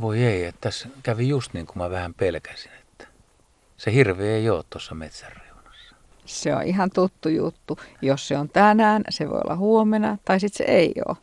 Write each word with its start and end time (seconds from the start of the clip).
Voi 0.00 0.22
ei, 0.22 0.44
että 0.44 0.60
tässä 0.60 0.88
kävi 1.02 1.28
just 1.28 1.54
niin 1.54 1.66
kuin 1.66 1.78
mä 1.78 1.90
vähän 1.90 2.14
pelkäsin, 2.14 2.72
että 2.80 3.06
se 3.76 3.92
hirvi 3.92 4.28
ei 4.28 4.50
ole 4.50 4.64
tuossa 4.70 4.94
metsän 4.94 5.32
reunassa. 5.32 5.96
Se 6.24 6.54
on 6.54 6.62
ihan 6.62 6.90
tuttu 6.90 7.28
juttu. 7.28 7.78
Jos 8.02 8.28
se 8.28 8.38
on 8.38 8.48
tänään, 8.48 9.04
se 9.08 9.30
voi 9.30 9.40
olla 9.44 9.56
huomenna 9.56 10.18
tai 10.24 10.40
sitten 10.40 10.66
se 10.66 10.72
ei 10.72 10.94
ole. 11.08 11.16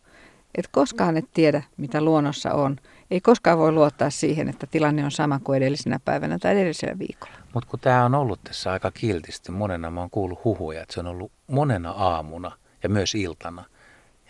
Et 0.55 0.67
koskaan 0.71 1.17
et 1.17 1.25
tiedä, 1.33 1.63
mitä 1.77 2.01
luonnossa 2.01 2.53
on. 2.53 2.77
Ei 3.11 3.21
koskaan 3.21 3.57
voi 3.57 3.71
luottaa 3.71 4.09
siihen, 4.09 4.49
että 4.49 4.67
tilanne 4.67 5.05
on 5.05 5.11
sama 5.11 5.39
kuin 5.43 5.57
edellisenä 5.57 5.99
päivänä 6.05 6.39
tai 6.39 6.51
edellisellä 6.51 6.99
viikolla. 6.99 7.33
Mutta 7.53 7.69
kun 7.69 7.79
tämä 7.79 8.05
on 8.05 8.15
ollut 8.15 8.39
tässä 8.43 8.71
aika 8.71 8.91
kiltisti, 8.91 9.51
monena 9.51 9.91
mä 9.91 9.99
oon 9.99 10.09
kuullut 10.09 10.43
huhuja, 10.43 10.81
että 10.81 10.93
se 10.93 10.99
on 10.99 11.07
ollut 11.07 11.31
monena 11.47 11.91
aamuna 11.91 12.51
ja 12.83 12.89
myös 12.89 13.15
iltana. 13.15 13.65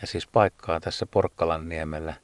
Ja 0.01 0.07
siis 0.07 0.27
paikkaa 0.27 0.79
tässä 0.79 1.05
Porkkalan 1.05 1.69
niemellä– 1.69 2.13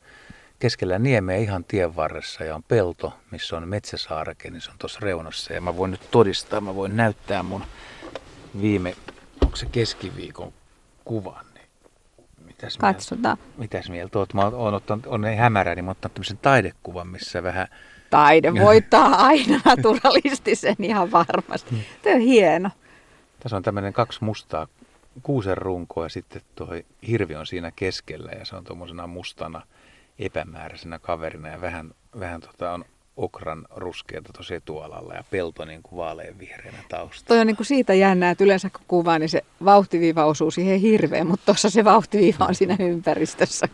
keskellä 0.60 1.00
niemeä 1.00 1.38
ihan 1.38 1.64
tien 1.64 1.96
varressa 1.96 2.44
ja 2.44 2.56
on 2.56 2.64
pelto, 2.64 3.14
missä 3.32 3.58
on 3.58 3.68
metsäsaareke, 3.68 4.50
niin 4.50 4.62
se 4.62 4.72
on 4.72 4.78
tuossa 4.80 5.00
reunassa. 5.02 5.54
Ja 5.54 5.62
mä 5.62 5.78
voin 5.78 5.92
nyt 5.92 6.12
todistaa, 6.12 6.62
mä 6.62 6.76
voin 6.76 6.98
näyttää 6.98 7.44
mun 7.44 7.64
viime, 8.62 8.96
onko 9.44 9.56
se 9.56 9.66
keskiviikon 9.66 10.54
kuvan. 11.06 11.46
Niin 11.54 11.68
mitäs 12.46 12.78
Katsotaan. 12.78 13.38
Mieltä, 13.38 13.60
mitäs 13.60 13.90
mieltä 13.90 14.20
oot? 14.20 14.34
Mä 14.34 14.46
oon 14.46 14.74
ottanut, 14.74 15.08
on 15.08 15.26
ei 15.26 15.36
hämärä, 15.36 15.76
niin 15.76 15.86
mä 15.86 15.90
oon 15.90 15.92
ottanut 15.92 16.14
tämmöisen 16.14 16.38
taidekuvan, 16.38 17.08
missä 17.08 17.44
vähän... 17.44 17.68
Taide 18.10 18.54
voittaa 18.54 19.06
aina 19.28 19.62
naturalistisen 19.66 20.76
ihan 20.80 21.12
varmasti. 21.12 21.72
Mm. 21.72 21.82
Tämä 22.02 22.16
on 22.16 22.22
hieno. 22.22 22.70
Tässä 23.40 23.58
on 23.58 23.64
tämmöinen 23.64 23.94
kaksi 23.94 24.24
mustaa 24.24 24.68
kuusen 25.24 25.58
runkoa 25.58 26.06
ja 26.06 26.10
sitten 26.10 26.42
tuo 26.56 26.68
hirvi 27.08 27.36
on 27.36 27.46
siinä 27.46 27.72
keskellä 27.76 28.32
ja 28.32 28.46
se 28.46 28.56
on 28.56 28.64
tuommoisena 28.64 29.08
mustana 29.08 29.62
epämääräisenä 30.20 31.00
kaverina 31.00 31.50
ja 31.50 31.62
vähän, 31.62 31.92
vähän 32.20 32.42
tota 32.42 32.72
on 32.72 32.86
okran 33.18 33.66
ruskeata 33.76 34.34
tuossa 34.34 34.56
etualalla 34.56 35.14
ja 35.14 35.24
pelto 35.32 35.66
niin 35.66 35.84
kuin 35.84 35.98
vaaleanvihreänä 35.98 36.78
taustalla. 36.90 37.28
Toi 37.28 37.40
on 37.40 37.48
niin 37.48 37.58
kuin 37.58 37.68
siitä 37.68 37.94
jännää, 37.94 38.32
että 38.32 38.44
yleensä 38.44 38.70
kun 38.70 38.86
kuvaa, 38.88 39.20
niin 39.20 39.30
se 39.30 39.42
vauhtiviiva 39.66 40.26
osuu 40.26 40.52
siihen 40.52 40.80
hirveän, 40.80 41.28
mutta 41.28 41.46
tuossa 41.46 41.70
se 41.70 41.84
vauhtiviiva 41.84 42.46
on 42.46 42.56
siinä 42.56 42.76
ympäristössä. 42.80 43.68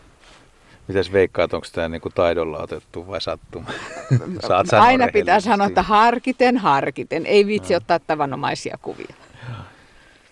Mitäs 0.88 1.12
veikkaat, 1.12 1.54
onko 1.54 1.66
tämä 1.72 1.88
niinku 1.88 2.10
taidolla 2.10 2.58
otettu 2.58 3.06
vai 3.06 3.20
sattuma? 3.20 3.70
Saat 4.48 4.72
Aina 4.72 5.08
pitää 5.12 5.40
sanoa, 5.40 5.66
että 5.66 5.82
harkiten, 5.82 6.56
harkiten. 6.56 7.26
Ei 7.26 7.46
vitsi 7.46 7.72
no. 7.72 7.76
ottaa 7.76 7.98
tavanomaisia 7.98 8.78
kuvia. 8.82 9.14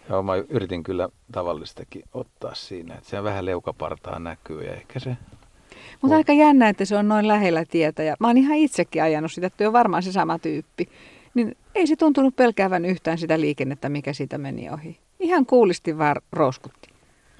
Joo, 0.08 0.22
mä 0.22 0.32
yritin 0.36 0.82
kyllä 0.82 1.08
tavallistakin 1.32 2.02
ottaa 2.14 2.54
siinä. 2.54 2.94
Että 2.94 3.10
se 3.10 3.22
vähän 3.22 3.44
leukapartaa 3.44 4.18
näkyy 4.18 4.64
ja 4.64 4.74
ehkä 4.74 5.00
se 5.00 5.16
mutta 6.02 6.16
aika 6.16 6.32
jännä, 6.32 6.68
että 6.68 6.84
se 6.84 6.96
on 6.96 7.08
noin 7.08 7.28
lähellä 7.28 7.64
tietä. 7.64 8.02
Ja 8.02 8.16
mä 8.20 8.26
oon 8.26 8.38
ihan 8.38 8.56
itsekin 8.56 9.02
ajanut 9.02 9.32
sitä, 9.32 9.46
että 9.46 9.66
on 9.66 9.72
varmaan 9.72 10.02
se 10.02 10.12
sama 10.12 10.38
tyyppi. 10.38 10.88
Niin 11.34 11.56
ei 11.74 11.86
se 11.86 11.96
tuntunut 11.96 12.36
pelkäävän 12.36 12.84
yhtään 12.84 13.18
sitä 13.18 13.40
liikennettä, 13.40 13.88
mikä 13.88 14.12
siitä 14.12 14.38
meni 14.38 14.70
ohi. 14.70 14.98
Ihan 15.20 15.46
kuulisti 15.46 15.98
vaan 15.98 16.16
rouskutti. 16.32 16.88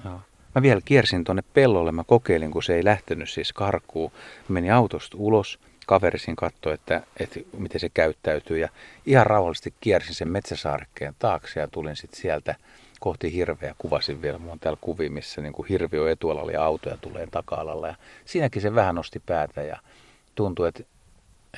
Joo. 0.05 0.19
Mä 0.55 0.61
vielä 0.61 0.81
kiersin 0.85 1.23
tuonne 1.23 1.43
pellolle, 1.53 1.91
mä 1.91 2.03
kokeilin, 2.03 2.51
kun 2.51 2.63
se 2.63 2.75
ei 2.75 2.85
lähtenyt 2.85 3.29
siis 3.29 3.53
karkuun. 3.53 4.11
Mä 4.49 4.53
menin 4.53 4.73
autosta 4.73 5.17
ulos, 5.19 5.59
kaverisin 5.85 6.35
katsoi, 6.35 6.73
että, 6.73 7.03
että 7.19 7.39
miten 7.57 7.79
se 7.79 7.89
käyttäytyy 7.89 8.57
ja 8.57 8.69
ihan 9.05 9.25
rauhallisesti 9.25 9.73
kiersin 9.81 10.15
sen 10.15 10.31
metsäsaarkkeen 10.31 11.15
taakse 11.19 11.59
ja 11.59 11.67
tulin 11.67 11.95
sitten 11.95 12.21
sieltä 12.21 12.55
kohti 13.03 13.33
hirveä. 13.33 13.75
Kuvasin 13.77 14.21
vielä, 14.21 14.37
mulla 14.37 14.53
on 14.53 14.59
täällä 14.59 14.77
kuvi, 14.81 15.09
missä 15.09 15.41
niin 15.41 15.53
kuin 15.53 15.67
hirvi 15.67 15.99
on 15.99 16.09
etualalla 16.09 16.51
ja 16.51 16.65
autoja 16.65 16.97
tulee 16.97 17.27
taka-alalla. 17.31 17.87
Ja 17.87 17.95
siinäkin 18.25 18.61
se 18.61 18.75
vähän 18.75 18.95
nosti 18.95 19.19
päätä 19.19 19.61
ja 19.61 19.79
tuntui, 20.35 20.67
että, 20.67 20.83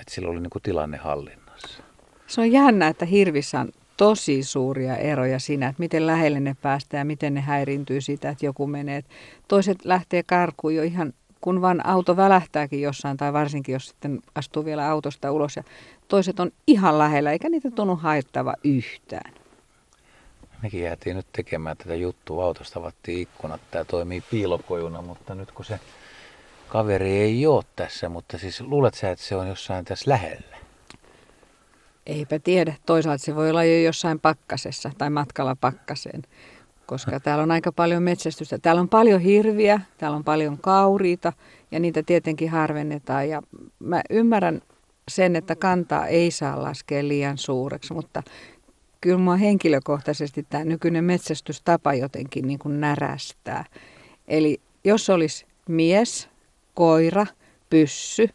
että 0.02 0.14
sillä 0.14 0.30
oli 0.30 0.40
niin 0.40 0.50
kuin 0.50 0.62
tilanne 0.62 0.98
hallinnassa. 0.98 1.84
Se 2.28 2.42
on 2.42 2.52
jännä, 2.52 2.88
että 2.88 3.06
hirvissä 3.06 3.60
on 3.60 3.70
tosi 3.98 4.44
suuria 4.44 4.98
eroja 4.98 5.40
siinä, 5.40 5.68
että 5.68 5.80
miten 5.80 6.08
lähelle 6.08 6.40
ne 6.40 6.56
päästään 6.62 7.02
ja 7.02 7.06
miten 7.06 7.34
ne 7.34 7.42
häiriintyy 7.42 8.02
siitä, 8.02 8.30
että 8.30 8.46
joku 8.46 8.68
menee. 8.68 9.04
Toiset 9.48 9.86
lähtee 9.86 10.24
karkuun 10.24 10.76
jo 10.76 10.84
ihan, 10.84 11.14
kun 11.42 11.62
vaan 11.62 11.86
auto 11.86 12.18
välähtääkin 12.18 12.82
jossain, 12.82 13.18
tai 13.18 13.34
varsinkin 13.34 13.74
jos 13.74 13.88
sitten 13.88 14.20
astuu 14.36 14.66
vielä 14.66 14.90
autosta 14.90 15.32
ulos. 15.32 15.56
Ja 15.56 15.64
toiset 16.08 16.40
on 16.40 16.52
ihan 16.68 16.98
lähellä, 16.98 17.32
eikä 17.32 17.50
niitä 17.50 17.72
tunnu 17.72 17.96
haittava 17.96 18.54
yhtään 18.64 19.45
mekin 20.66 20.84
jäätiin 20.84 21.16
nyt 21.16 21.28
tekemään 21.34 21.78
tätä 21.78 21.96
juttua. 21.96 22.46
Autosta 22.46 22.80
avattiin 22.80 23.20
ikkunat. 23.20 23.62
Tämä 23.72 23.84
toimii 23.84 24.24
piilokojuna, 24.32 25.02
mutta 25.02 25.36
nyt 25.36 25.52
kun 25.52 25.66
se 25.66 25.80
kaveri 26.68 27.12
ei 27.12 27.48
ole 27.48 27.64
tässä, 27.76 28.10
mutta 28.10 28.38
siis 28.38 28.62
luulet 28.62 28.94
sä, 28.94 29.12
että 29.12 29.26
se 29.26 29.36
on 29.36 29.48
jossain 29.48 29.86
tässä 29.86 30.12
lähellä? 30.12 30.58
Eipä 32.06 32.40
tiedä. 32.40 32.76
Toisaalta 32.86 33.24
se 33.24 33.36
voi 33.36 33.50
olla 33.50 33.64
jo 33.64 33.80
jossain 33.80 34.20
pakkasessa 34.20 34.92
tai 34.98 35.10
matkalla 35.10 35.56
pakkaseen, 35.56 36.22
koska 36.86 37.20
täällä 37.20 37.44
on 37.44 37.52
aika 37.52 37.72
paljon 37.72 38.04
metsästystä. 38.04 38.58
Täällä 38.58 38.82
on 38.82 38.90
paljon 38.90 39.22
hirviä, 39.22 39.82
täällä 39.98 40.18
on 40.18 40.24
paljon 40.24 40.58
kauriita 40.58 41.34
ja 41.72 41.80
niitä 41.80 42.04
tietenkin 42.04 42.50
harvennetaan. 42.50 43.30
Ja 43.30 43.42
mä 43.80 44.02
ymmärrän 44.10 44.62
sen, 45.08 45.36
että 45.36 45.56
kantaa 45.56 46.08
ei 46.08 46.32
saa 46.32 46.64
laskea 46.64 47.08
liian 47.08 47.38
suureksi, 47.38 47.94
mutta 47.94 48.24
kyllä 49.06 49.18
mua 49.18 49.36
henkilökohtaisesti 49.36 50.46
tämä 50.50 50.66
nykyinen 50.66 51.04
metsästystapa 51.04 51.94
jotenkin 51.94 52.48
niin 52.48 52.60
kuin 52.60 52.82
närästää. 52.82 53.66
Eli 54.28 54.62
jos 54.84 55.10
olisi 55.10 55.46
mies, 55.70 56.30
koira, 56.74 57.26
pyssy 57.70 58.28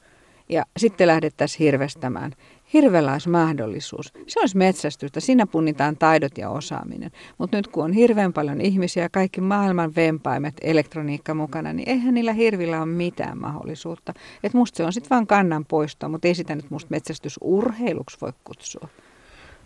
ja 0.48 0.64
sitten 0.76 1.06
lähdettäisiin 1.06 1.58
hirvestämään, 1.58 2.32
hirvellä 2.72 3.12
olisi 3.12 3.28
mahdollisuus. 3.28 4.12
Se 4.26 4.40
olisi 4.40 4.56
metsästystä, 4.56 5.20
siinä 5.20 5.46
punnitaan 5.46 5.96
taidot 5.96 6.38
ja 6.38 6.50
osaaminen. 6.50 7.10
Mutta 7.38 7.56
nyt 7.56 7.68
kun 7.68 7.84
on 7.84 7.92
hirveän 7.92 8.32
paljon 8.32 8.60
ihmisiä, 8.60 9.08
kaikki 9.08 9.40
maailman 9.40 9.94
vempaimet, 9.96 10.54
elektroniikka 10.60 11.34
mukana, 11.34 11.72
niin 11.72 11.88
eihän 11.88 12.14
niillä 12.14 12.32
hirvillä 12.32 12.78
ole 12.78 12.86
mitään 12.86 13.38
mahdollisuutta. 13.38 14.14
Et 14.42 14.54
musta 14.54 14.76
se 14.76 14.84
on 14.84 14.92
sitten 14.92 15.10
vain 15.10 15.26
kannan 15.26 15.64
poistoa, 15.64 16.08
mutta 16.08 16.28
ei 16.28 16.34
sitä 16.34 16.54
nyt 16.54 16.70
musta 16.70 16.90
metsästysurheiluksi 16.90 18.16
voi 18.20 18.32
kutsua. 18.44 18.88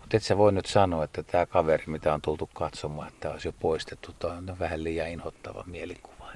Mutta 0.05 0.17
et 0.17 0.23
sä 0.23 0.37
voi 0.37 0.51
nyt 0.51 0.65
sanoa, 0.65 1.03
että 1.03 1.23
tämä 1.23 1.45
kaveri, 1.45 1.83
mitä 1.87 2.13
on 2.13 2.21
tultu 2.21 2.49
katsomaan, 2.53 3.07
että 3.07 3.29
olisi 3.29 3.47
jo 3.47 3.53
poistettu, 3.59 4.15
toi 4.19 4.31
on 4.31 4.59
vähän 4.59 4.83
liian 4.83 5.09
inhottava 5.09 5.63
mielikuva. 5.67 6.31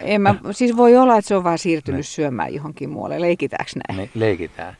En 0.00 0.20
mä, 0.20 0.34
siis 0.52 0.76
voi 0.76 0.96
olla, 0.96 1.16
että 1.16 1.28
se 1.28 1.36
on 1.36 1.44
vaan 1.44 1.58
siirtynyt 1.58 1.98
ne. 1.98 2.02
syömään 2.02 2.54
johonkin 2.54 2.90
muualle. 2.90 3.20
Leikitäänkö 3.20 3.70
näin? 3.88 4.00
Me, 4.00 4.10
leikitään. 4.14 4.76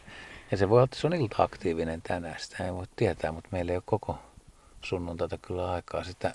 Ja 0.51 0.57
se 0.57 0.69
voi 0.69 0.77
olla, 0.77 0.85
että 0.85 0.97
se 0.97 1.07
on 1.07 1.13
ilta-aktiivinen 1.13 2.03
tänään. 2.03 2.35
Sitä 2.39 2.65
ei 2.65 2.73
voi 2.73 2.87
tietää, 2.97 3.33
mutta 3.33 3.49
meillä 3.53 3.73
ei 3.73 3.77
ole 3.77 3.83
koko 3.87 4.19
sunnuntaita 4.83 5.39
kyllä 5.39 5.71
aikaa 5.71 6.05
sitä 6.05 6.35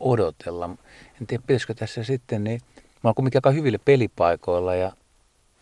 odotella. 0.00 0.70
En 1.20 1.26
tiedä, 1.26 1.42
pitäisikö 1.46 1.74
tässä 1.74 2.04
sitten, 2.04 2.44
niin 2.44 2.60
mä 3.04 3.08
oon 3.08 3.14
kuitenkin 3.14 3.38
aika 3.38 3.50
hyville 3.50 3.78
pelipaikoilla 3.78 4.74
ja 4.74 4.92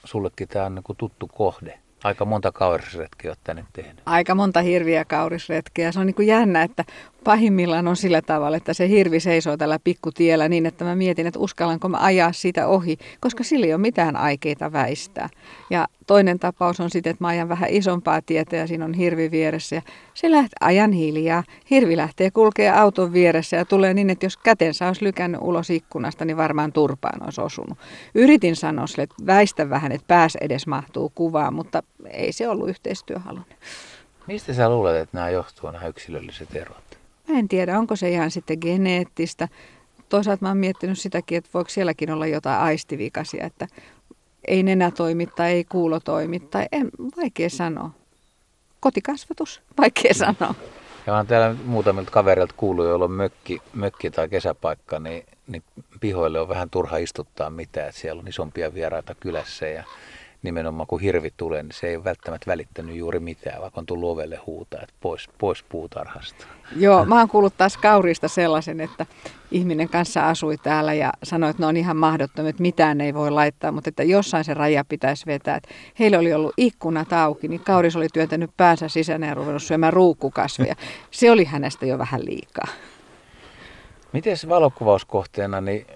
sullekin 0.05 0.49
tämä 0.49 0.67
on 0.67 0.75
niin 0.75 0.97
tuttu 0.99 1.29
kohde. 1.35 1.79
Aika 2.05 2.25
monta 2.25 2.53
kaurisretkeä 2.53 3.31
olet 3.31 3.39
tänne 3.45 3.65
tehnyt. 3.73 4.03
Aika 4.07 4.35
monta 4.35 4.61
hirviä 4.61 5.05
kaurisretkeä. 5.05 5.93
Se 5.93 6.01
on 6.01 6.07
niin 6.07 6.15
kuin 6.15 6.29
jännä, 6.29 6.63
että 6.63 6.85
pahimmillaan 7.25 7.89
on 7.89 7.97
sillä 7.97 8.23
tavalla, 8.23 8.57
että 8.57 8.75
se 8.75 8.89
hirvi 8.89 9.21
seisoo 9.21 9.57
tällä 9.57 9.79
pikkutiellä 9.85 10.49
niin, 10.49 10.67
että 10.67 10.85
mä 10.85 10.95
mietin, 10.95 11.27
että 11.27 11.41
uskallanko 11.41 11.89
mä 11.89 11.97
ajaa 12.01 12.33
siitä 12.33 12.67
ohi, 12.67 12.99
koska 13.21 13.45
sillä 13.45 13.67
ei 13.67 13.73
ole 13.73 13.81
mitään 13.81 14.17
aikeita 14.17 14.73
väistää. 14.73 15.29
Ja 15.71 15.89
toinen 16.07 16.39
tapaus 16.39 16.81
on 16.81 16.91
sitten, 16.91 17.11
että 17.11 17.25
mä 17.25 17.29
ajan 17.29 17.49
vähän 17.49 17.69
isompaa 17.71 18.23
tietä 18.23 18.57
ja 18.57 18.67
siinä 18.67 18.85
on 18.85 18.95
hirvi 18.95 19.31
vieressä 19.31 19.77
ja 19.77 19.83
se 20.15 20.31
lähtee 20.31 20.57
ajan 20.61 20.93
hiljaa. 20.93 21.45
Hirvi 21.71 21.97
lähtee 21.97 22.31
kulkee 22.31 22.71
auton 22.71 23.13
vieressä 23.13 23.57
ja 23.57 23.65
tulee 23.65 23.95
niin, 23.95 24.11
että 24.11 24.27
jos 24.27 24.37
kätensä 24.37 24.87
olisi 24.87 25.05
lykännyt 25.05 25.41
ulos 25.41 25.71
ikkunasta, 25.71 26.25
niin 26.25 26.37
varmaan 26.37 26.73
turpaan 26.73 27.23
olisi 27.23 27.41
osunut. 27.41 27.79
Yritin 28.15 28.57
sanoa 28.57 28.87
sille, 28.87 29.03
että 29.03 29.27
väistä 29.27 29.71
vähän, 29.71 29.93
että 29.93 30.07
pääs 30.07 30.37
edes 30.41 30.67
mahtuu 30.67 31.13
kuvaan, 31.15 31.55
mutta 31.55 31.83
ei 32.11 32.33
se 32.33 32.49
ollut 32.49 32.69
yhteistyöhalunen. 32.69 33.57
Mistä 34.27 34.55
sä 34.55 34.69
luulet, 34.69 34.97
että 34.97 35.17
nämä 35.17 35.31
johtuu 35.31 35.71
nämä 35.71 35.87
yksilölliset 35.87 36.57
erot? 36.57 36.84
Mä 37.29 37.39
en 37.39 37.49
tiedä, 37.49 37.79
onko 37.79 37.97
se 37.97 38.11
ihan 38.11 38.31
sitten 38.31 38.59
geneettistä. 38.61 39.49
Toisaalta 40.09 40.45
mä 40.45 40.49
oon 40.49 40.57
miettinyt 40.57 40.99
sitäkin, 40.99 41.39
että 41.39 41.51
voiko 41.55 41.71
sielläkin 41.71 42.11
olla 42.11 42.27
jotain 42.27 42.61
aistivikasia, 42.61 43.45
että 43.45 43.67
ei 44.49 44.63
nenä 44.63 44.91
toimi 44.91 45.27
tai 45.27 45.53
ei 45.53 45.65
kuulo 45.65 46.01
toimi 46.01 46.41
tai 46.41 46.67
en, 46.73 46.91
vaikea 47.17 47.51
sanoa. 47.51 47.91
Kotikasvatus, 48.81 49.63
vaikea 49.79 50.15
sanoa. 50.15 50.55
Ja 51.07 51.17
on 51.17 51.27
täällä 51.27 51.57
muutamilta 51.65 52.11
kavereilta 52.11 52.55
kuullut, 52.57 52.87
joilla 52.87 53.05
on 53.05 53.11
mökki, 53.11 53.63
mökki 53.73 54.11
tai 54.11 54.29
kesäpaikka, 54.29 54.99
niin, 54.99 55.25
niin 55.47 55.63
pihoille 56.01 56.41
on 56.41 56.49
vähän 56.49 56.71
turha 56.71 56.97
istuttaa 56.97 57.51
mitään, 57.51 57.89
että 57.89 58.01
siellä 58.01 58.21
on 58.21 58.29
isompia 58.29 58.75
vieraita 58.75 59.15
kylässä 59.15 59.67
ja 59.67 59.85
nimenomaan 60.45 60.87
kun 60.87 61.01
hirvi 61.01 61.33
tulee, 61.37 61.63
niin 61.63 61.73
se 61.73 61.87
ei 61.87 61.97
ole 61.97 62.05
välttämättä 62.05 62.47
välittänyt 62.47 62.97
juuri 62.97 63.21
mitään, 63.21 63.63
vaikka 63.63 63.81
on 63.81 63.87
tullut 63.87 64.11
ovelle 64.11 64.37
huutaa, 64.47 64.81
että 64.83 64.95
pois, 65.01 65.29
pois 65.39 65.63
puutarhasta. 65.63 66.47
Joo, 66.77 67.05
mä 67.05 67.19
oon 67.19 67.29
kuullut 67.29 67.57
taas 67.57 67.77
kaurista 67.77 68.29
sellaisen, 68.29 68.81
että 68.81 69.07
ihminen 69.51 69.89
kanssa 69.89 70.29
asui 70.29 70.57
täällä 70.57 70.95
ja 70.95 71.13
sanoi, 71.23 71.51
että 71.51 71.63
ne 71.63 71.67
on 71.67 71.77
ihan 71.77 71.97
mahdottomia, 71.97 72.51
että 72.51 72.63
mitään 72.63 73.01
ei 73.01 73.15
voi 73.15 73.31
laittaa, 73.31 73.73
mutta 73.73 73.89
että 73.89 74.03
jossain 74.03 74.45
se 74.45 74.55
raja 74.55 74.85
pitäisi 74.85 75.27
vetää. 75.27 75.57
Että 75.57 75.69
heillä 75.99 76.19
oli 76.19 76.35
ollut 76.35 76.55
ikkunat 76.57 77.13
auki, 77.13 77.49
niin 77.49 77.61
kauris 77.61 77.97
oli 77.97 78.09
työntänyt 78.13 78.51
päänsä 78.57 78.89
sisään 78.89 79.23
ja 79.23 79.35
ruvennut 79.35 79.63
syömään 79.63 79.93
ruukkukasveja. 79.93 80.75
Se 81.11 81.31
oli 81.31 81.45
hänestä 81.45 81.87
jo 81.87 81.99
vähän 81.99 82.25
liikaa. 82.25 82.69
Miten 84.13 84.37
valokuvauskohteena, 84.49 85.61
niin 85.61 85.87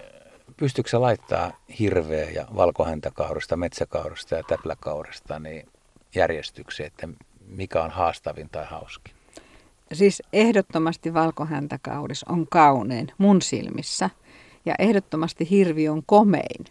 pystyykö 0.59 0.89
se 0.89 0.97
laittaa 0.97 1.51
hirveä 1.79 2.29
ja 2.29 2.47
valkohäntäkaurista, 2.55 3.57
metsäkaurista 3.57 4.35
ja 4.35 4.43
täpläkaurista 4.43 5.39
niin 5.39 5.67
järjestykseen, 6.15 6.87
että 6.87 7.07
mikä 7.47 7.83
on 7.83 7.89
haastavin 7.89 8.49
tai 8.49 8.65
hauskin? 8.65 9.13
Siis 9.93 10.23
ehdottomasti 10.33 11.13
valkohäntäkauris 11.13 12.23
on 12.23 12.47
kaunein 12.47 13.07
mun 13.17 13.41
silmissä 13.41 14.09
ja 14.65 14.75
ehdottomasti 14.79 15.49
hirvi 15.49 15.89
on 15.89 16.03
komein. 16.05 16.65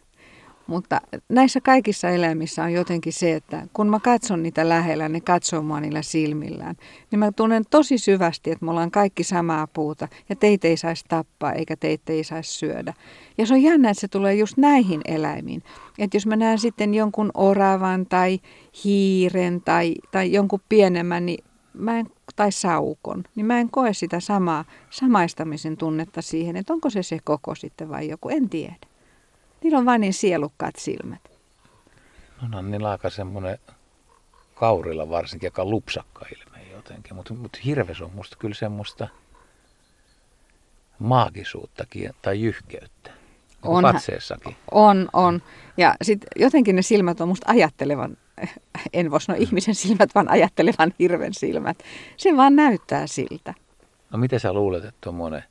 Mutta 0.68 1.00
näissä 1.28 1.60
kaikissa 1.60 2.08
eläimissä 2.10 2.64
on 2.64 2.72
jotenkin 2.72 3.12
se, 3.12 3.34
että 3.34 3.66
kun 3.72 3.90
mä 3.90 4.00
katson 4.00 4.42
niitä 4.42 4.68
lähellä, 4.68 5.08
ne 5.08 5.20
katsoo 5.20 5.62
mua 5.62 5.80
niillä 5.80 6.02
silmillään, 6.02 6.76
niin 7.10 7.18
mä 7.18 7.32
tunnen 7.32 7.64
tosi 7.70 7.98
syvästi, 7.98 8.50
että 8.50 8.64
me 8.64 8.70
ollaan 8.70 8.90
kaikki 8.90 9.24
samaa 9.24 9.66
puuta 9.66 10.08
ja 10.28 10.36
teitä 10.36 10.68
ei 10.68 10.76
saisi 10.76 11.04
tappaa 11.08 11.52
eikä 11.52 11.76
teitä 11.76 12.12
ei 12.12 12.24
saisi 12.24 12.52
syödä. 12.52 12.94
Ja 13.38 13.46
se 13.46 13.54
on 13.54 13.62
jännä, 13.62 13.90
että 13.90 14.00
se 14.00 14.08
tulee 14.08 14.34
just 14.34 14.56
näihin 14.56 15.00
eläimiin. 15.04 15.62
Että 15.98 16.16
jos 16.16 16.26
mä 16.26 16.36
näen 16.36 16.58
sitten 16.58 16.94
jonkun 16.94 17.30
oravan 17.34 18.06
tai 18.06 18.40
hiiren 18.84 19.60
tai, 19.60 19.94
tai 20.10 20.32
jonkun 20.32 20.60
pienemmän, 20.68 21.26
niin 21.26 21.44
mä 21.74 21.98
en, 21.98 22.06
tai 22.36 22.52
saukon, 22.52 23.24
niin 23.34 23.46
mä 23.46 23.60
en 23.60 23.70
koe 23.70 23.94
sitä 23.94 24.20
samaa 24.20 24.64
samaistamisen 24.90 25.76
tunnetta 25.76 26.22
siihen, 26.22 26.56
että 26.56 26.72
onko 26.72 26.90
se 26.90 27.02
se 27.02 27.18
koko 27.24 27.54
sitten 27.54 27.88
vai 27.88 28.08
joku, 28.08 28.28
en 28.28 28.48
tiedä. 28.48 28.87
Niillä 29.62 29.78
on 29.78 29.86
vain 29.86 30.00
niin 30.00 30.14
sielukkaat 30.14 30.76
silmät. 30.76 31.30
No, 32.48 32.58
on 32.58 32.70
niillä 32.70 32.90
aika 32.90 33.10
semmoinen 33.10 33.58
kaurilla 34.54 35.08
varsinkin, 35.08 35.46
joka 35.46 35.64
lupsakka 35.64 36.26
ilme 36.36 36.64
jotenkin. 36.72 37.14
Mutta 37.16 37.34
mut 37.34 37.64
hirves 37.64 38.00
on 38.00 38.10
musta 38.14 38.36
kyllä 38.36 38.54
semmoista 38.54 39.08
maagisuuttakin 40.98 42.10
tai 42.22 42.42
jyhkeyttä. 42.42 43.10
Niin 43.62 43.76
on, 43.76 43.82
katseessakin. 43.82 44.56
On, 44.70 45.08
on. 45.12 45.42
Ja 45.76 45.94
sitten 46.02 46.28
jotenkin 46.36 46.76
ne 46.76 46.82
silmät 46.82 47.20
on 47.20 47.28
musta 47.28 47.52
ajattelevan, 47.52 48.16
en 48.92 49.10
voi 49.10 49.20
sanoa 49.20 49.40
ihmisen 49.40 49.74
silmät, 49.74 50.14
vaan 50.14 50.28
ajattelevan 50.28 50.92
hirven 50.98 51.34
silmät. 51.34 51.82
Se 52.16 52.36
vaan 52.36 52.56
näyttää 52.56 53.06
siltä. 53.06 53.54
No 54.10 54.18
miten 54.18 54.40
sä 54.40 54.52
luulet, 54.52 54.84
että 54.84 54.98
tuommoinen 55.00 55.44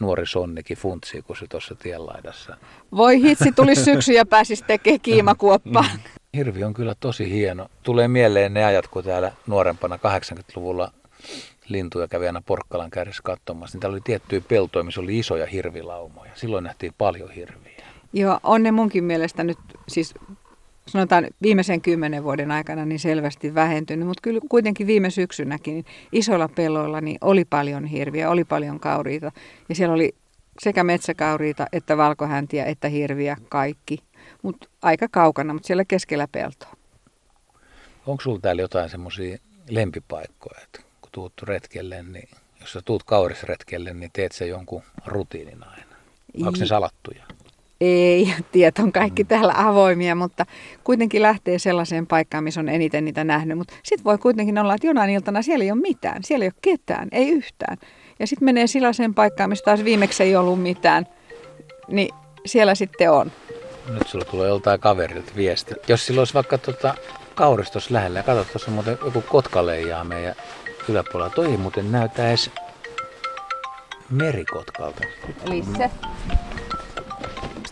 nuori 0.00 0.26
sonnikin 0.26 0.76
funtsii, 0.76 1.22
kun 1.22 1.36
se 1.36 1.46
tuossa 1.48 1.74
tienlaidassa. 1.74 2.56
Voi 2.96 3.22
hitsi, 3.22 3.52
tuli 3.52 3.74
syksy 3.74 4.12
ja 4.12 4.26
pääsisi 4.26 4.64
tekemään 4.66 5.00
kiimakuoppaa. 5.00 5.82
Mm. 5.92 6.00
Hirvi 6.36 6.64
on 6.64 6.74
kyllä 6.74 6.94
tosi 7.00 7.30
hieno. 7.30 7.68
Tulee 7.82 8.08
mieleen 8.08 8.54
ne 8.54 8.64
ajat, 8.64 8.88
kun 8.88 9.04
täällä 9.04 9.32
nuorempana 9.46 9.96
80-luvulla 9.96 10.92
lintuja 11.68 12.08
kävi 12.08 12.26
aina 12.26 12.42
Porkkalan 12.46 12.90
kärjessä 12.90 13.22
katsomassa. 13.22 13.76
Niin 13.76 13.80
täällä 13.80 13.94
oli 13.94 14.00
tiettyjä 14.04 14.40
peltoja, 14.48 14.82
missä 14.82 15.00
oli 15.00 15.18
isoja 15.18 15.46
hirvilaumoja. 15.46 16.30
Silloin 16.34 16.64
nähtiin 16.64 16.94
paljon 16.98 17.30
hirviä. 17.30 17.84
Joo, 18.12 18.40
on 18.42 18.62
ne 18.62 18.72
munkin 18.72 19.04
mielestä 19.04 19.44
nyt, 19.44 19.58
siis 19.88 20.14
sanotaan 20.88 21.26
viimeisen 21.42 21.80
kymmenen 21.80 22.24
vuoden 22.24 22.50
aikana 22.50 22.84
niin 22.84 22.98
selvästi 22.98 23.54
vähentynyt, 23.54 24.06
mutta 24.06 24.22
kyllä 24.22 24.40
kuitenkin 24.48 24.86
viime 24.86 25.10
syksynäkin 25.10 25.74
niin 25.74 25.84
isoilla 26.12 26.48
peloilla 26.48 27.00
niin 27.00 27.18
oli 27.20 27.44
paljon 27.44 27.84
hirviä, 27.84 28.30
oli 28.30 28.44
paljon 28.44 28.80
kauriita 28.80 29.32
ja 29.68 29.74
siellä 29.74 29.94
oli 29.94 30.14
sekä 30.62 30.84
metsäkauriita 30.84 31.66
että 31.72 31.96
valkohäntiä 31.96 32.64
että 32.64 32.88
hirviä 32.88 33.36
kaikki, 33.48 33.98
mutta 34.42 34.68
aika 34.82 35.08
kaukana, 35.10 35.52
mutta 35.52 35.66
siellä 35.66 35.84
keskellä 35.84 36.28
peltoa. 36.32 36.72
Onko 38.06 38.20
sulla 38.22 38.40
täällä 38.40 38.62
jotain 38.62 38.90
semmoisia 38.90 39.38
lempipaikkoja, 39.68 40.60
että 40.62 40.80
kun 41.00 41.10
tuut 41.12 41.32
retkelle, 41.42 42.02
niin 42.02 42.28
jos 42.60 42.72
sä 42.72 42.82
tuut 42.84 43.02
kaurisretkelle, 43.02 43.94
niin 43.94 44.10
teet 44.12 44.32
se 44.32 44.46
jonkun 44.46 44.82
rutiinin 45.06 45.64
aina? 45.64 45.96
Onko 46.44 46.58
ne 46.60 46.66
salattuja? 46.66 47.24
Ei, 47.80 48.34
tiet 48.52 48.78
on 48.78 48.92
kaikki 48.92 49.22
mm. 49.22 49.26
täällä 49.26 49.54
avoimia, 49.56 50.14
mutta 50.14 50.46
kuitenkin 50.84 51.22
lähtee 51.22 51.58
sellaiseen 51.58 52.06
paikkaan, 52.06 52.44
missä 52.44 52.60
on 52.60 52.68
eniten 52.68 53.04
niitä 53.04 53.24
nähnyt. 53.24 53.58
Mutta 53.58 53.74
sitten 53.82 54.04
voi 54.04 54.18
kuitenkin 54.18 54.58
olla, 54.58 54.74
että 54.74 54.86
jonain 54.86 55.10
iltana 55.10 55.42
siellä 55.42 55.64
ei 55.64 55.70
ole 55.70 55.80
mitään, 55.80 56.24
siellä 56.24 56.44
ei 56.44 56.48
ole 56.48 56.60
ketään, 56.62 57.08
ei 57.12 57.28
yhtään. 57.28 57.76
Ja 58.18 58.26
sitten 58.26 58.44
menee 58.44 58.66
sellaiseen 58.66 59.14
paikkaan, 59.14 59.50
missä 59.50 59.64
taas 59.64 59.84
viimeksi 59.84 60.22
ei 60.22 60.36
ollut 60.36 60.62
mitään, 60.62 61.06
niin 61.88 62.14
siellä 62.46 62.74
sitten 62.74 63.10
on. 63.10 63.32
Nyt 63.88 64.08
sulla 64.08 64.24
tulee 64.24 64.48
joltain 64.48 64.80
kaverilta 64.80 65.32
viesti. 65.36 65.74
Jos 65.88 66.06
sillä 66.06 66.20
olisi 66.20 66.34
vaikka 66.34 66.58
tuota 66.58 66.94
kauristos 67.34 67.90
lähellä 67.90 68.18
ja 68.18 68.22
katsot 68.22 68.52
tuossa 68.52 68.70
muuten 68.70 68.98
joku 69.04 69.20
kotkaleijaa 69.20 70.04
meidän 70.04 70.34
yläpuolella. 70.88 71.34
Toi 71.34 71.46
ei 71.46 71.56
muuten 71.56 71.92
näytä 71.92 72.28
edes 72.28 72.50
merikotkalta. 74.10 75.04
Eli 75.46 75.64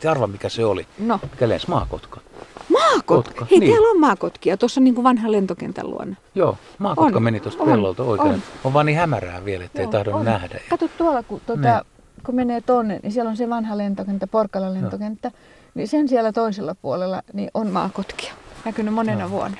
Sitten 0.04 0.16
arva 0.16 0.26
mikä 0.26 0.48
se 0.48 0.64
oli. 0.64 0.86
No. 0.98 1.20
Mikä 1.30 1.48
lensi 1.48 1.68
maakotka. 1.68 2.20
Maakotka? 2.68 3.46
Hei, 3.50 3.58
niin. 3.58 3.72
täällä 3.72 3.88
on 3.88 4.00
maakotkia. 4.00 4.56
Tuossa 4.56 4.80
on 4.80 4.84
niin 4.84 4.94
kuin 4.94 5.04
vanha 5.04 5.32
lentokentän 5.32 5.90
luona. 5.90 6.16
Joo, 6.34 6.58
maakotka 6.78 7.16
on. 7.16 7.22
meni 7.22 7.40
tuosta 7.40 7.64
pellolta 7.64 8.02
oikein. 8.02 8.32
On. 8.32 8.42
on 8.64 8.72
vaan 8.72 8.86
niin 8.86 8.98
hämärää 8.98 9.44
vielä, 9.44 9.64
ettei 9.64 9.86
tahdo 9.86 10.22
nähdä. 10.22 10.60
Kato 10.70 10.88
tuolla, 10.98 11.22
kun, 11.22 11.40
tuota, 11.46 11.72
niin. 11.72 11.82
kun 12.26 12.34
menee 12.34 12.60
tonne, 12.60 13.00
niin 13.02 13.12
siellä 13.12 13.30
on 13.30 13.36
se 13.36 13.48
vanha 13.48 13.78
lentokenttä, 13.78 14.26
Porkkalan 14.26 14.74
lentokenttä. 14.74 15.28
No. 15.28 15.34
Niin 15.74 15.88
sen 15.88 16.08
siellä 16.08 16.32
toisella 16.32 16.74
puolella 16.74 17.22
niin 17.32 17.50
on 17.54 17.70
maakotkia. 17.70 18.34
Näkynyt 18.64 18.94
monena 18.94 19.20
Joo. 19.20 19.30
vuonna. 19.30 19.56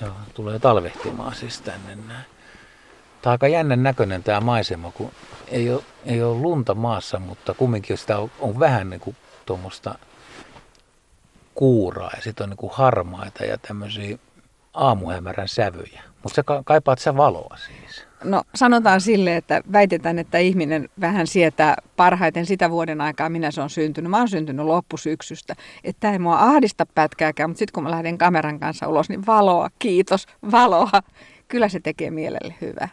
Joo, 0.00 0.12
tulee 0.34 0.58
talvehtimaan 0.58 1.34
siis 1.34 1.60
tänne 1.60 1.96
näin. 2.08 2.24
Tämä 3.22 3.30
on 3.30 3.34
aika 3.34 3.48
jännän 3.48 3.82
näköinen 3.82 4.22
tämä 4.22 4.40
maisema, 4.40 4.90
kun 4.90 5.10
ei 5.48 5.70
ole, 5.70 5.82
ei 6.06 6.22
ole 6.22 6.38
lunta 6.38 6.74
maassa, 6.74 7.18
mutta 7.18 7.54
kumminkin 7.54 7.98
sitä 7.98 8.18
on, 8.18 8.30
on 8.40 8.58
vähän 8.58 8.90
niin 8.90 9.00
kuin 9.00 9.16
tuommoista 9.46 9.98
kuuraa 11.54 12.10
ja 12.16 12.22
sitten 12.22 12.44
on 12.44 12.50
niin 12.50 12.56
kuin 12.56 12.72
harmaita 12.74 13.44
ja 13.44 13.58
tämmöisiä 13.58 14.18
aamuhämärän 14.74 15.48
sävyjä. 15.48 16.02
Mutta 16.22 16.36
sä 16.36 16.42
kaipaat 16.64 16.98
sä 16.98 17.16
valoa 17.16 17.56
siis. 17.56 18.06
No 18.24 18.42
sanotaan 18.54 19.00
sille, 19.00 19.36
että 19.36 19.62
väitetään, 19.72 20.18
että 20.18 20.38
ihminen 20.38 20.88
vähän 21.00 21.26
sietää 21.26 21.76
parhaiten 21.96 22.46
sitä 22.46 22.70
vuoden 22.70 23.00
aikaa, 23.00 23.28
minä 23.28 23.50
se 23.50 23.60
on 23.60 23.70
syntynyt. 23.70 24.10
Mä 24.10 24.18
oon 24.18 24.28
syntynyt 24.28 24.66
loppusyksystä. 24.66 25.54
Että 25.84 26.12
ei 26.12 26.18
mua 26.18 26.38
ahdista 26.38 26.86
pätkääkään, 26.94 27.50
mutta 27.50 27.58
sitten 27.58 27.72
kun 27.74 27.82
mä 27.82 27.90
lähden 27.90 28.18
kameran 28.18 28.60
kanssa 28.60 28.88
ulos, 28.88 29.08
niin 29.08 29.26
valoa, 29.26 29.68
kiitos, 29.78 30.26
valoa. 30.52 31.02
Kyllä 31.48 31.68
se 31.68 31.80
tekee 31.80 32.10
mielelle 32.10 32.54
hyvää. 32.60 32.88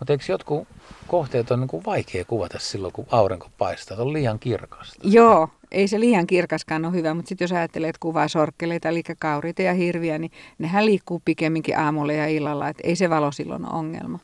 Mutta 0.00 0.12
eikö 0.12 0.24
jotkut 0.28 0.68
kohteet 1.06 1.50
on 1.50 1.60
niin 1.60 1.68
kuin 1.68 1.84
vaikea 1.84 2.24
kuvata 2.24 2.58
silloin, 2.58 2.92
kun 2.92 3.06
aurinko 3.10 3.48
paistaa? 3.58 3.98
On 3.98 4.12
liian 4.12 4.38
kirkasta. 4.38 4.94
Joo, 5.02 5.48
ei 5.70 5.88
se 5.88 6.00
liian 6.00 6.26
kirkaskaan 6.26 6.84
ole 6.84 6.92
hyvä, 6.92 7.14
mutta 7.14 7.28
sitten 7.28 7.44
jos 7.44 7.52
ajattelee, 7.52 7.88
että 7.88 8.00
kuvaa 8.00 8.28
sorkkeleita, 8.28 8.88
eli 8.88 9.02
kauriita 9.18 9.62
ja 9.62 9.74
hirviä, 9.74 10.18
niin 10.18 10.32
nehän 10.58 10.86
liikkuu 10.86 11.22
pikemminkin 11.24 11.78
aamulla 11.78 12.12
ja 12.12 12.26
illalla, 12.26 12.68
että 12.68 12.82
ei 12.86 12.96
se 12.96 13.10
valo 13.10 13.32
silloin 13.32 13.64
ole 13.64 13.78
ongelma. 13.78 14.18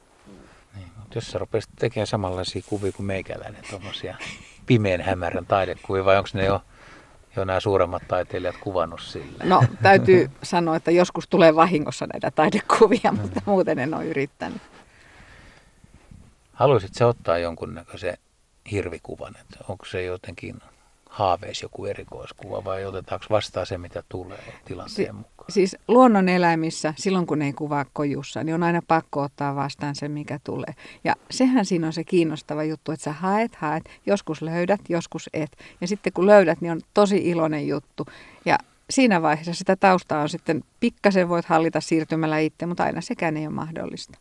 Niin, 0.76 0.88
mutta 0.98 1.18
jos 1.18 1.30
sä 1.30 1.38
rupeaisit 1.38 1.70
tekemään 1.78 2.06
samanlaisia 2.06 2.62
kuvia 2.66 2.92
kuin 2.92 3.06
meikäläinen, 3.06 3.62
tuommoisia 3.70 4.16
pimeän 4.66 5.00
hämärän 5.00 5.46
taidekuvia, 5.46 6.04
vai 6.04 6.16
onko 6.16 6.28
ne 6.32 6.44
jo, 6.44 6.60
jo 7.36 7.44
nämä 7.44 7.60
suuremmat 7.60 8.02
taiteilijat 8.08 8.56
kuvannut 8.60 9.00
sillä? 9.00 9.44
No 9.44 9.62
täytyy 9.82 10.30
sanoa, 10.42 10.76
että 10.76 10.90
joskus 10.90 11.28
tulee 11.28 11.54
vahingossa 11.54 12.06
näitä 12.12 12.30
taidekuvia, 12.30 13.12
mutta 13.22 13.40
muuten 13.46 13.78
en 13.78 13.94
ole 13.94 14.04
yrittänyt. 14.04 14.62
Haluaisit 16.56 16.94
se 16.94 17.04
ottaa 17.04 17.38
jonkunnäköisen 17.38 18.16
hirvikuvan, 18.70 19.34
että 19.40 19.64
onko 19.68 19.84
se 19.84 20.02
jotenkin 20.02 20.56
haaveisi 21.10 21.64
joku 21.64 21.86
erikoiskuva 21.86 22.64
vai 22.64 22.84
otetaanko 22.84 23.26
vastaan 23.30 23.66
se, 23.66 23.78
mitä 23.78 24.02
tulee 24.08 24.54
tilanteen 24.64 25.06
si- 25.06 25.12
mukaan? 25.12 25.50
Siis 25.52 25.76
luonnoneläimissä, 25.88 26.94
silloin 26.96 27.26
kun 27.26 27.42
ei 27.42 27.52
kuvaa 27.52 27.84
kojussa, 27.92 28.44
niin 28.44 28.54
on 28.54 28.62
aina 28.62 28.82
pakko 28.88 29.22
ottaa 29.22 29.54
vastaan 29.54 29.94
se, 29.94 30.08
mikä 30.08 30.40
tulee. 30.44 30.74
Ja 31.04 31.14
sehän 31.30 31.64
siinä 31.64 31.86
on 31.86 31.92
se 31.92 32.04
kiinnostava 32.04 32.64
juttu, 32.64 32.92
että 32.92 33.04
sä 33.04 33.12
haet, 33.12 33.56
haet, 33.56 33.84
joskus 34.06 34.42
löydät, 34.42 34.80
joskus 34.88 35.30
et. 35.32 35.56
Ja 35.80 35.88
sitten 35.88 36.12
kun 36.12 36.26
löydät, 36.26 36.60
niin 36.60 36.72
on 36.72 36.80
tosi 36.94 37.16
iloinen 37.16 37.68
juttu. 37.68 38.06
Ja 38.44 38.58
siinä 38.90 39.22
vaiheessa 39.22 39.54
sitä 39.54 39.76
taustaa 39.76 40.22
on 40.22 40.28
sitten, 40.28 40.64
pikkasen 40.80 41.28
voit 41.28 41.44
hallita 41.44 41.80
siirtymällä 41.80 42.38
itse, 42.38 42.66
mutta 42.66 42.84
aina 42.84 43.00
sekään 43.00 43.36
ei 43.36 43.46
ole 43.46 43.54
mahdollista. 43.54 44.18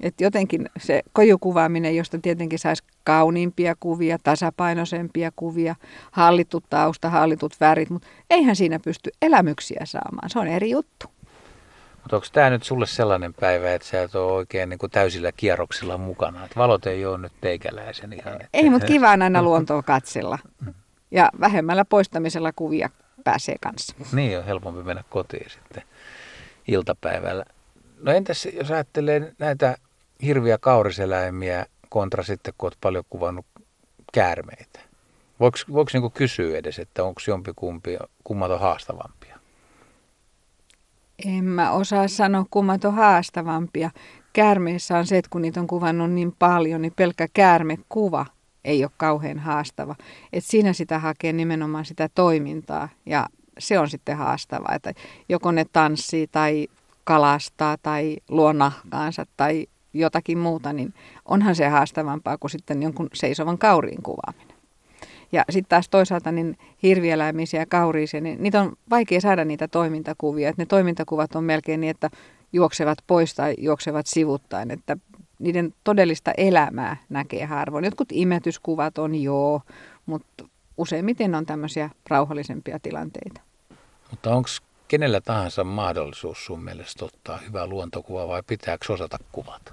Et 0.00 0.20
jotenkin 0.20 0.70
se 0.78 1.02
kojukuvaaminen, 1.12 1.96
josta 1.96 2.18
tietenkin 2.18 2.58
saisi 2.58 2.84
kauniimpia 3.04 3.74
kuvia, 3.80 4.18
tasapainoisempia 4.22 5.30
kuvia, 5.36 5.74
hallitut 6.10 6.64
tausta, 6.70 7.10
hallitut 7.10 7.52
värit, 7.60 7.90
mutta 7.90 8.08
eihän 8.30 8.56
siinä 8.56 8.78
pysty 8.78 9.10
elämyksiä 9.22 9.80
saamaan. 9.84 10.30
Se 10.30 10.38
on 10.38 10.46
eri 10.46 10.70
juttu. 10.70 11.06
Mutta 12.02 12.16
onko 12.16 12.26
tämä 12.32 12.50
nyt 12.50 12.62
sulle 12.62 12.86
sellainen 12.86 13.34
päivä, 13.34 13.74
että 13.74 13.88
sä 13.88 14.02
et 14.02 14.14
ole 14.14 14.32
oikein 14.32 14.68
niin 14.68 14.78
kuin 14.78 14.90
täysillä 14.90 15.32
kierroksilla 15.32 15.98
mukana? 15.98 16.44
Että 16.44 16.56
valot 16.56 16.86
ei 16.86 17.06
ole 17.06 17.18
nyt 17.18 17.32
teikäläisen 17.40 18.12
ihan. 18.12 18.34
Että... 18.34 18.48
Ei, 18.54 18.70
mutta 18.70 18.86
kiva 18.86 19.10
on 19.10 19.22
aina 19.22 19.42
luontoa 19.48 19.82
katsella. 19.82 20.38
Ja 21.10 21.30
vähemmällä 21.40 21.84
poistamisella 21.84 22.52
kuvia 22.56 22.90
pääsee 23.24 23.56
kanssa. 23.60 23.94
Niin, 24.12 24.38
on 24.38 24.44
helpompi 24.44 24.82
mennä 24.82 25.04
kotiin 25.10 25.50
sitten 25.50 25.82
iltapäivällä. 26.68 27.44
No 28.02 28.12
entäs 28.12 28.48
jos 28.52 28.70
ajattelee 28.70 29.32
näitä 29.38 29.76
hirviä 30.22 30.58
kauriseläimiä 30.58 31.66
kontra 31.88 32.22
sitten, 32.22 32.54
kun 32.58 32.66
olet 32.66 32.78
paljon 32.80 33.04
kuvannut 33.10 33.46
käärmeitä? 34.12 34.80
Voiko, 35.40 35.58
voiko 35.72 35.90
niin 35.92 36.12
kysyä 36.12 36.58
edes, 36.58 36.78
että 36.78 37.04
onko 37.04 37.20
jompikumpi, 37.28 37.98
kummat 38.24 38.50
on 38.50 38.60
haastavampia? 38.60 39.38
En 41.26 41.44
mä 41.44 41.70
osaa 41.70 42.08
sanoa, 42.08 42.46
kummat 42.50 42.84
on 42.84 42.94
haastavampia. 42.94 43.90
Käärmeissä 44.32 44.98
on 44.98 45.06
se, 45.06 45.18
että 45.18 45.28
kun 45.30 45.42
niitä 45.42 45.60
on 45.60 45.66
kuvannut 45.66 46.10
niin 46.10 46.32
paljon, 46.38 46.82
niin 46.82 46.92
pelkkä 46.96 47.28
käärmekuva 47.34 48.26
ei 48.64 48.84
ole 48.84 48.92
kauhean 48.96 49.38
haastava. 49.38 49.96
Et 50.32 50.44
siinä 50.44 50.72
sitä 50.72 50.98
hakee 50.98 51.32
nimenomaan 51.32 51.84
sitä 51.84 52.08
toimintaa 52.14 52.88
ja 53.06 53.28
se 53.58 53.78
on 53.78 53.90
sitten 53.90 54.16
haastavaa, 54.16 54.74
että 54.74 54.92
joko 55.28 55.52
ne 55.52 55.66
tanssii 55.72 56.26
tai 56.26 56.68
kalastaa 57.04 57.76
tai 57.82 58.16
luo 58.28 58.52
nahkaansa 58.52 59.26
tai 59.36 59.66
jotakin 59.94 60.38
muuta, 60.38 60.72
niin 60.72 60.94
onhan 61.24 61.54
se 61.54 61.68
haastavampaa 61.68 62.38
kuin 62.38 62.50
sitten 62.50 62.82
jonkun 62.82 63.08
seisovan 63.14 63.58
kauriin 63.58 64.02
kuvaaminen. 64.02 64.56
Ja 65.32 65.44
sitten 65.50 65.68
taas 65.68 65.88
toisaalta 65.88 66.32
niin 66.32 66.58
hirvieläimisiä 66.82 67.60
ja 67.60 67.66
kauriisia, 67.66 68.20
niin 68.20 68.42
niitä 68.42 68.60
on 68.60 68.72
vaikea 68.90 69.20
saada 69.20 69.44
niitä 69.44 69.68
toimintakuvia. 69.68 70.48
Että 70.48 70.62
ne 70.62 70.66
toimintakuvat 70.66 71.34
on 71.34 71.44
melkein 71.44 71.80
niin, 71.80 71.90
että 71.90 72.10
juoksevat 72.52 72.98
pois 73.06 73.34
tai 73.34 73.54
juoksevat 73.58 74.06
sivuttain, 74.06 74.70
että 74.70 74.96
niiden 75.38 75.74
todellista 75.84 76.32
elämää 76.36 76.96
näkee 77.08 77.44
harvoin. 77.44 77.84
Jotkut 77.84 78.08
imetyskuvat 78.12 78.98
on 78.98 79.14
joo, 79.14 79.62
mutta 80.06 80.44
useimmiten 80.76 81.34
on 81.34 81.46
tämmöisiä 81.46 81.90
rauhallisempia 82.08 82.78
tilanteita. 82.78 83.40
Mutta 84.10 84.34
onko 84.34 84.48
kenellä 84.92 85.20
tahansa 85.20 85.64
mahdollisuus 85.64 86.46
sun 86.46 86.64
mielestä 86.64 87.04
ottaa 87.04 87.38
hyvä 87.38 87.66
luontokuva 87.66 88.28
vai 88.28 88.42
pitääkö 88.46 88.92
osata 88.92 89.18
kuvata? 89.32 89.72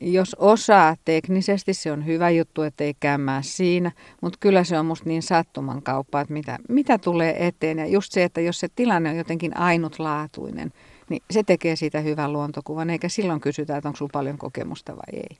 Jos 0.00 0.36
osaa 0.38 0.96
teknisesti, 1.04 1.74
se 1.74 1.92
on 1.92 2.06
hyvä 2.06 2.30
juttu, 2.30 2.62
ettei 2.62 2.94
käymää 3.00 3.42
siinä, 3.42 3.92
mutta 4.20 4.38
kyllä 4.40 4.64
se 4.64 4.78
on 4.78 4.86
musta 4.86 5.08
niin 5.08 5.22
sattuman 5.22 5.82
kauppa, 5.82 6.20
että 6.20 6.32
mitä, 6.32 6.58
mitä 6.68 6.98
tulee 6.98 7.46
eteen. 7.46 7.78
Ja 7.78 7.86
just 7.86 8.12
se, 8.12 8.24
että 8.24 8.40
jos 8.40 8.60
se 8.60 8.68
tilanne 8.76 9.10
on 9.10 9.16
jotenkin 9.16 9.56
ainutlaatuinen, 9.56 10.72
niin 11.08 11.22
se 11.30 11.42
tekee 11.42 11.76
siitä 11.76 12.00
hyvän 12.00 12.32
luontokuvan, 12.32 12.90
eikä 12.90 13.08
silloin 13.08 13.40
kysytä, 13.40 13.76
että 13.76 13.88
onko 13.88 13.96
sulla 13.96 14.10
paljon 14.12 14.38
kokemusta 14.38 14.96
vai 14.96 15.20
ei. 15.20 15.38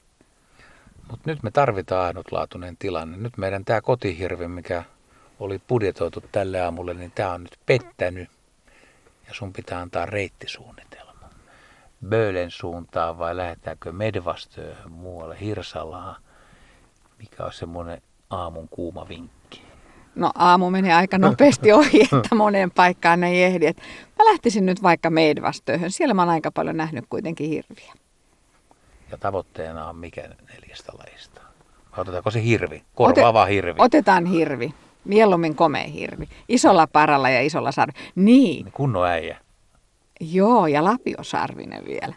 Mutta 1.10 1.30
nyt 1.30 1.42
me 1.42 1.50
tarvitaan 1.50 2.06
ainutlaatuinen 2.06 2.76
tilanne. 2.76 3.16
Nyt 3.16 3.38
meidän 3.38 3.64
tämä 3.64 3.80
kotihirvi, 3.80 4.48
mikä 4.48 4.82
oli 5.40 5.60
budjetoitu 5.68 6.24
tälle 6.32 6.60
aamulle, 6.60 6.94
niin 6.94 7.12
tämä 7.14 7.32
on 7.32 7.42
nyt 7.42 7.58
pettänyt. 7.66 8.28
Ja 9.28 9.34
sun 9.34 9.52
pitää 9.52 9.80
antaa 9.80 10.06
reittisuunnitelma. 10.06 11.12
Bölen 12.08 12.50
suuntaan 12.50 13.18
vai 13.18 13.36
lähdetäänkö 13.36 13.92
Medvastööhön 13.92 14.92
muualle 14.92 15.40
Hirsalaan? 15.40 16.22
Mikä 17.18 17.44
on 17.44 17.52
semmoinen 17.52 18.02
aamun 18.30 18.68
kuuma 18.68 19.08
vinkki? 19.08 19.62
No 20.14 20.30
aamu 20.34 20.70
menee 20.70 20.94
aika 20.94 21.18
nopeasti 21.18 21.72
ohi, 21.72 22.02
että 22.16 22.34
moneen 22.34 22.70
paikkaan 22.70 23.24
ei 23.24 23.42
ehdi. 23.42 23.66
Et 23.66 23.76
mä 24.18 24.24
lähtisin 24.24 24.66
nyt 24.66 24.82
vaikka 24.82 25.10
Medvastööhön. 25.10 25.90
Siellä 25.90 26.14
mä 26.14 26.22
oon 26.22 26.28
aika 26.28 26.50
paljon 26.50 26.76
nähnyt 26.76 27.04
kuitenkin 27.08 27.48
hirviä. 27.48 27.94
Ja 29.10 29.18
tavoitteena 29.18 29.88
on 29.88 29.96
mikä 29.96 30.28
neljästä 30.52 30.92
lajista? 30.98 31.40
Otetaanko 31.96 32.30
se 32.30 32.42
hirvi? 32.42 32.84
Korvaava 32.94 33.42
Ote, 33.42 33.52
hirvi. 33.52 33.74
Otetaan 33.78 34.26
hirvi. 34.26 34.74
Mieluummin 35.04 35.56
komea 35.56 35.86
hirvi. 35.86 36.28
Isolla 36.48 36.86
paralla 36.86 37.30
ja 37.30 37.40
isolla 37.42 37.72
sarvi. 37.72 37.92
Niin. 38.14 38.72
Kunnon 38.72 39.06
äijä. 39.06 39.38
Joo, 40.20 40.66
ja 40.66 40.84
lapiosarvinen 40.84 41.84
vielä. 41.84 42.14